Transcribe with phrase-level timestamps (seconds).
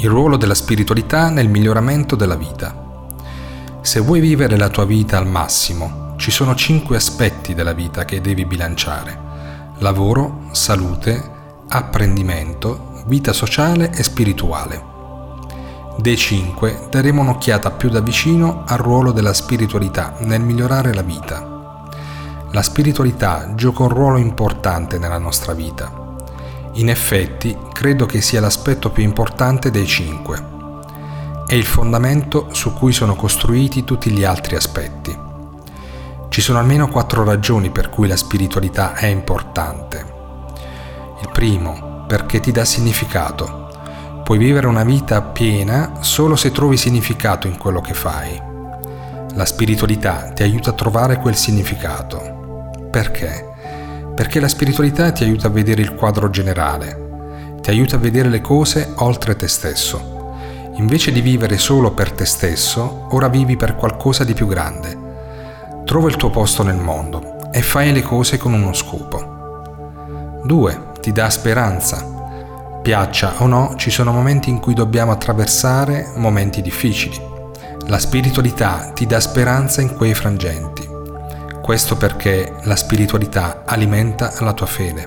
[0.00, 3.08] Il ruolo della spiritualità nel miglioramento della vita.
[3.80, 8.20] Se vuoi vivere la tua vita al massimo, ci sono cinque aspetti della vita che
[8.20, 9.18] devi bilanciare.
[9.78, 11.20] Lavoro, salute,
[11.66, 14.84] apprendimento, vita sociale e spirituale.
[15.98, 21.88] Dei cinque daremo un'occhiata più da vicino al ruolo della spiritualità nel migliorare la vita.
[22.52, 26.06] La spiritualità gioca un ruolo importante nella nostra vita
[26.74, 30.56] in effetti, credo che sia l'aspetto più importante dei cinque.
[31.46, 35.16] È il fondamento su cui sono costruiti tutti gli altri aspetti.
[36.28, 40.14] Ci sono almeno quattro ragioni per cui la spiritualità è importante.
[41.20, 44.20] Il primo, perché ti dà significato.
[44.22, 48.40] Puoi vivere una vita piena solo se trovi significato in quello che fai.
[49.34, 52.70] La spiritualità ti aiuta a trovare quel significato.
[52.90, 53.46] Perché?
[54.18, 58.40] Perché la spiritualità ti aiuta a vedere il quadro generale, ti aiuta a vedere le
[58.40, 60.32] cose oltre te stesso.
[60.74, 65.82] Invece di vivere solo per te stesso, ora vivi per qualcosa di più grande.
[65.84, 70.40] Trova il tuo posto nel mondo e fai le cose con uno scopo.
[70.42, 70.82] 2.
[71.00, 72.04] Ti dà speranza.
[72.82, 77.16] Piaccia o no, ci sono momenti in cui dobbiamo attraversare momenti difficili.
[77.86, 80.77] La spiritualità ti dà speranza in quei frangenti.
[81.68, 85.06] Questo perché la spiritualità alimenta la tua fede.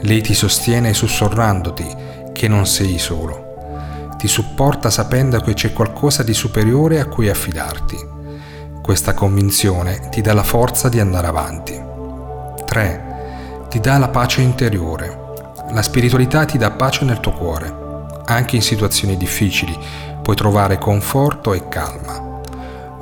[0.00, 1.86] Lei ti sostiene sussurrandoti
[2.32, 4.10] che non sei solo.
[4.18, 7.96] Ti supporta sapendo che c'è qualcosa di superiore a cui affidarti.
[8.82, 11.80] Questa convinzione ti dà la forza di andare avanti.
[12.64, 13.66] 3.
[13.68, 15.16] Ti dà la pace interiore.
[15.70, 17.72] La spiritualità ti dà pace nel tuo cuore.
[18.24, 19.78] Anche in situazioni difficili
[20.22, 22.30] puoi trovare conforto e calma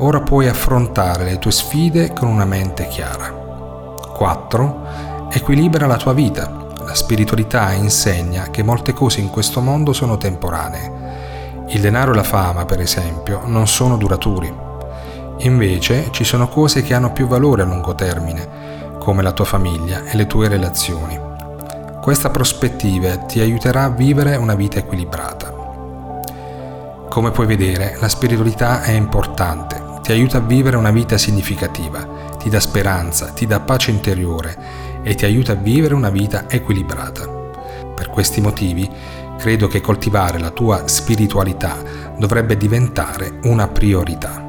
[0.02, 3.28] ora puoi affrontare le tue sfide con una mente chiara.
[3.28, 5.28] 4.
[5.30, 6.68] Equilibra la tua vita.
[6.84, 11.66] La spiritualità insegna che molte cose in questo mondo sono temporanee.
[11.68, 14.50] Il denaro e la fama, per esempio, non sono duraturi.
[15.40, 18.48] Invece ci sono cose che hanno più valore a lungo termine,
[18.98, 21.18] come la tua famiglia e le tue relazioni.
[22.00, 25.58] Questa prospettiva ti aiuterà a vivere una vita equilibrata.
[27.08, 29.79] Come puoi vedere, la spiritualità è importante
[30.10, 34.58] ti aiuta a vivere una vita significativa, ti dà speranza, ti dà pace interiore
[35.04, 37.28] e ti aiuta a vivere una vita equilibrata.
[37.94, 38.90] Per questi motivi
[39.38, 41.76] credo che coltivare la tua spiritualità
[42.18, 44.39] dovrebbe diventare una priorità.